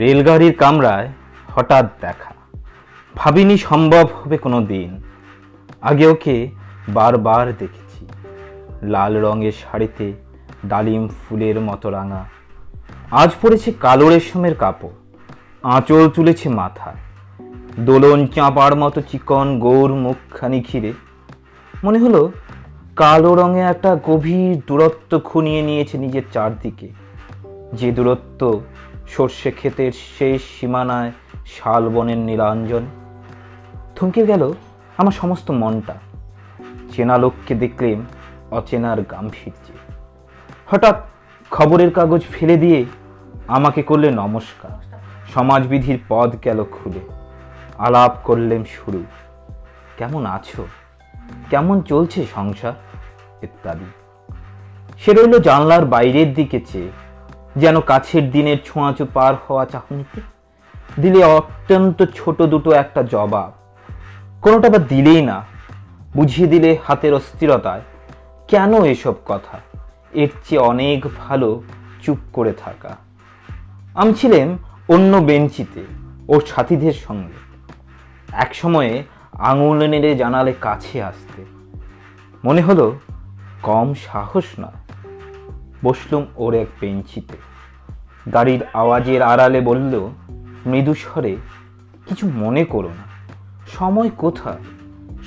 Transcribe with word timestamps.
রেলগাড়ির 0.00 0.56
কামরায় 0.56 1.08
হঠাৎ 1.48 1.86
দেখা। 2.00 2.34
ভাবিনি 3.14 3.58
সম্ভব 3.58 4.08
হবে 4.24 4.38
কোনো 4.38 4.60
দিন 4.60 5.02
আগে 5.82 6.06
ওকে 6.06 6.50
বারবার 6.88 7.52
দেখেছি। 7.58 8.06
লাল 8.82 9.20
রঙের 9.20 9.52
শাড়িতে 9.52 10.12
ডালিম 10.66 11.08
ফুলের 11.08 11.60
মতো 11.60 11.90
রাঙা। 11.90 12.24
আজ 13.10 13.30
পড়েছে 13.42 13.72
কালো 13.72 14.08
রেশমের 14.08 14.54
কাপড়। 14.54 14.90
আঁচল 15.62 16.08
তুলেছে 16.08 16.48
মাথায়। 16.48 16.96
দোলন 17.78 18.26
চাঁপার 18.26 18.76
মতো 18.76 19.00
চিকন 19.00 19.58
গৌর 19.58 19.94
মুখখানি 19.94 20.60
ঘিরে। 20.60 20.92
মনে 21.84 21.98
হলো 21.98 22.32
কালো 22.96 23.34
রঙে 23.34 23.60
একটা 23.60 23.96
গভীর 24.06 24.60
দূরত্ব 24.66 25.18
খুনিয়ে 25.18 25.62
নিয়েছে 25.62 25.98
নিজের 25.98 26.22
চারদিকে। 26.32 26.88
যে 27.72 27.92
দূরত্ব 27.92 28.60
সর্ষে 29.10 29.50
ক্ষেতের 29.50 29.92
শেষ 30.18 30.42
সীমানায় 30.60 31.12
শাল 31.46 31.88
বনের 31.88 32.18
নীলাঞ্জন। 32.18 32.86
থমকে 33.96 34.26
গেল 34.26 34.52
আমার 34.96 35.12
সমস্ত 35.12 35.50
মনটা। 35.50 35.94
চেনা 36.90 37.18
লোককে 37.18 37.54
দেখলেন 37.54 38.02
অচেনার 38.50 39.02
গাম্ভীর্যে। 39.02 39.72
হঠাৎ 40.66 40.96
খবরের 41.50 41.90
কাগজ 41.90 42.22
ফেলে 42.30 42.56
দিয়ে 42.56 42.84
আমাকে 43.48 43.82
করলে 43.82 44.10
নমস্কার। 44.10 44.70
সমাজবিধির 45.34 46.00
পদ 46.08 46.36
গেল 46.44 46.64
খুলে। 46.64 47.00
আলাপ 47.78 48.12
করলেন 48.24 48.64
শুরু। 48.64 49.04
কেমন 49.96 50.26
আছো? 50.26 50.66
কেমন 51.50 51.80
চলছে 51.80 52.26
সংসার? 52.34 52.72
ইত্যাদি। 53.42 53.84
সে 54.98 55.12
রইল 55.12 55.38
জানলার 55.38 55.84
বাইরের 55.84 56.34
দিকে 56.34 56.60
চেয়ে। 56.60 57.09
যেন 57.56 57.80
কাছের 57.80 58.30
দিনের 58.30 58.56
ছোঁয়াচু 58.64 59.06
পার 59.14 59.34
হওয়া 59.48 59.64
চাহনিতে। 59.64 60.20
দিলে 61.02 61.24
অত্যন্ত 61.24 62.04
ছোট 62.14 62.42
দুটো 62.42 62.72
একটা 62.72 63.02
জবাব। 63.02 63.52
কোনোটা 64.42 64.70
বা 64.70 64.78
দিলেই 64.78 65.22
না, 65.22 65.46
বুঝিয়ে 66.16 66.48
দিলে 66.48 66.78
হাতের 66.84 67.14
অস্থিরতায়। 67.14 67.82
কেন 68.48 68.84
এসব 68.84 69.14
কথা? 69.24 69.58
এর 70.12 70.28
চেয়ে 70.48 70.60
অনেক 70.60 71.06
ভালো 71.18 71.62
চুপ 72.02 72.18
করে 72.32 72.52
থাকা। 72.52 72.96
আমি 73.94 74.14
ছিলাম 74.14 74.58
অন্য 74.88 75.16
বেঞ্চিতে 75.16 75.84
ওর 76.28 76.42
সাথীদের 76.46 76.92
সঙ্গে। 76.92 77.32
এক 78.32 78.54
সময়ে 78.54 79.02
আঙুল 79.32 79.88
নেড়ে 79.88 80.14
জানালে 80.14 80.52
কাছে 80.60 81.02
আসতে। 81.02 81.44
মনে 82.44 82.62
হলো 82.62 82.98
কম 83.62 83.94
সাহস 83.94 84.44
নয়। 84.60 84.89
বসলুম 85.84 86.26
ওর 86.36 86.54
এক 86.54 86.66
বেঞ্চিতে 86.80 87.36
গাড়ির 88.32 88.64
আওয়াজের 88.74 89.22
আড়ালে 89.22 89.60
বলল, 89.60 90.10
মৃদুস্বরে, 90.66 91.36
কিছু 92.06 92.30
মনে 92.34 92.64
করো 92.64 92.88
না। 92.88 93.10
সময় 93.68 94.10
কোথা 94.16 94.58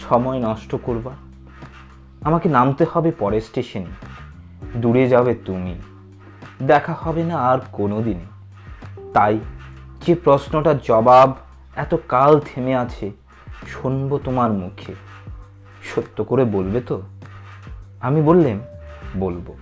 সময় 0.10 0.40
নষ্ট 0.40 0.76
করবা। 0.84 1.12
আমাকে 2.22 2.50
নামতে 2.50 2.86
হবে 2.94 3.12
পরের 3.12 3.42
স্টেশনে। 3.42 3.86
দূরে 4.76 5.08
যাবে 5.08 5.36
তুমি। 5.36 5.80
দেখা 6.64 6.94
হবে 6.94 7.24
না 7.24 7.38
আর 7.38 7.60
কোনো 7.72 8.02
দিনে 8.02 8.26
তাই 9.14 9.40
যে 10.08 10.16
প্রশ্নটার 10.16 10.78
জবাব 10.78 11.36
এত 11.76 11.96
কাল 12.08 12.40
থেমে 12.40 12.76
আছে, 12.76 13.12
শুনব 13.68 14.18
তোমার 14.18 14.54
মুখে। 14.54 14.94
সত্য 15.96 16.24
করে 16.24 16.46
বলবে 16.46 16.82
তো? 16.82 17.02
আমি 18.02 18.22
বললেম, 18.22 18.60
বলব। 19.16 19.54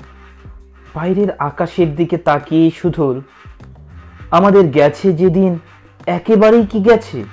বাইরের 0.96 1.32
আকাশের 1.40 1.96
দিকে 1.96 2.18
তাকিয়ে 2.18 2.72
শুধু 2.72 3.22
আমাদের 4.32 4.68
গেছে 4.68 5.14
যেদিন, 5.14 5.60
একেবারেই 6.08 6.66
কি 6.66 6.82
গেছে? 6.82 7.24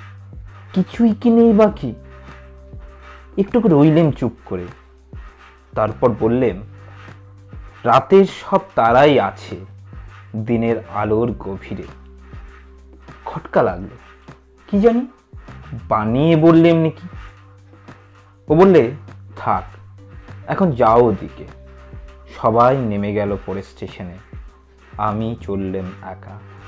কিছুই 0.73 1.13
কি 1.21 1.29
নেই 1.29 1.53
বাকি? 1.53 1.93
একটু 3.37 3.61
রইলেন 3.65 4.11
চুপ 4.11 4.31
করে। 4.45 4.67
তারপর 5.75 6.11
বললেন, 6.19 6.61
রাতের 7.83 8.25
সব 8.25 8.59
তারাই 8.75 9.19
আছে, 9.19 9.55
দিনের 10.35 10.75
আলোর 10.95 11.31
গভীরে। 11.39 11.83
খটকা 13.25 13.61
লাগল। 13.63 13.87
কি 14.67 14.81
জানি? 14.81 15.07
বানিয়ে 15.87 16.35
বললেন 16.35 16.77
নাকি? 16.77 17.07
ও 18.47 18.55
বললে, 18.55 18.91
থাক, 19.37 19.63
এখন 20.47 20.71
যাও 20.71 21.03
ওদিকে। 21.03 21.58
সবাই 22.41 22.77
নেমে 22.77 23.11
গেল 23.13 23.37
পরে 23.45 23.61
স্টেশনে। 23.61 24.17
আমি 24.97 25.35
চললেম 25.41 25.87
একা। 26.01 26.58